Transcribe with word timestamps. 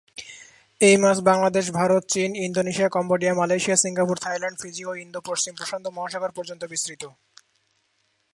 এই 0.81 0.95
মাছ 0.97 1.17
বাংলাদেশ, 1.21 1.65
ভারত, 1.71 2.03
চীন, 2.07 2.29
Indonesia, 2.47 2.89
Cambodia, 2.89 3.33
Malaysia, 3.33 3.77
Singapore, 3.77 4.17
Thailand, 4.17 4.57
Fiji 4.61 4.81
এবং 4.81 4.95
ইন্দো-পশ্চিম 4.99 5.53
প্রশান্ত 5.55 5.85
মহাসাগর 5.87 6.31
পর্যন্ত 6.31 6.63
বিস্তৃত। 6.63 7.03